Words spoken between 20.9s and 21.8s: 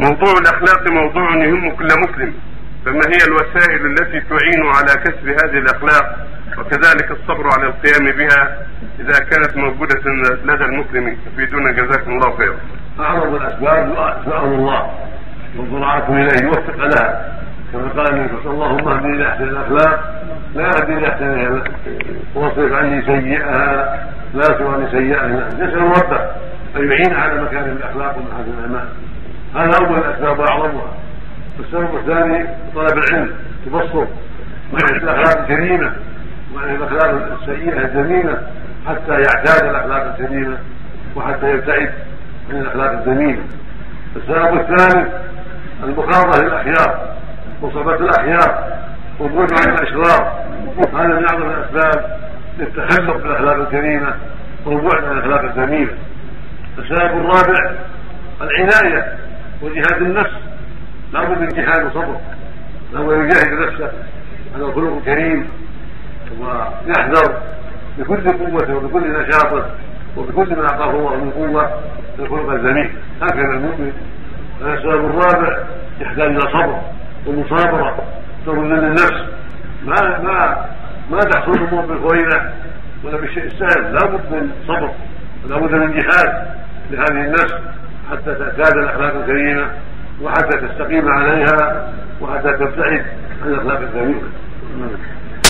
لاحسنها